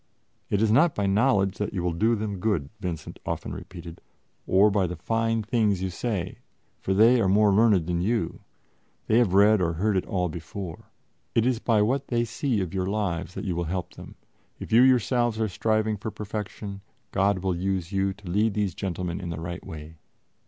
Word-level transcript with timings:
"It 0.49 0.63
is 0.63 0.71
not 0.71 0.95
by 0.95 1.05
knowledge 1.05 1.59
that 1.59 1.75
you 1.75 1.83
will 1.83 1.93
do 1.93 2.15
them 2.15 2.39
good," 2.39 2.69
Vincent 2.79 3.19
often 3.23 3.53
repeated, 3.53 4.01
"or 4.47 4.71
by 4.71 4.87
the 4.87 4.95
fine 4.95 5.43
things 5.43 5.83
you 5.83 5.91
say, 5.91 6.39
for 6.79 6.95
they 6.95 7.21
are 7.21 7.27
more 7.27 7.53
learned 7.53 7.85
than 7.85 8.01
you 8.01 8.39
they 9.05 9.19
have 9.19 9.35
read 9.35 9.61
or 9.61 9.73
heard 9.73 9.95
it 9.95 10.07
all 10.07 10.27
before. 10.27 10.89
It 11.35 11.45
is 11.45 11.59
by 11.59 11.83
what 11.83 12.07
they 12.07 12.25
see 12.25 12.61
of 12.61 12.73
your 12.73 12.87
lives 12.87 13.35
that 13.35 13.45
you 13.45 13.55
will 13.55 13.65
help 13.65 13.93
them; 13.93 14.15
if 14.59 14.71
you 14.71 14.81
yourselves 14.81 15.39
are 15.39 15.47
striving 15.47 15.97
for 15.97 16.09
perfection, 16.09 16.81
God 17.11 17.43
will 17.43 17.55
use 17.55 17.91
you 17.91 18.11
to 18.11 18.27
lead 18.27 18.55
these 18.55 18.73
gentlemen 18.73 19.21
in 19.21 19.29
the 19.29 19.39
right 19.39 19.63
way." 19.63 19.97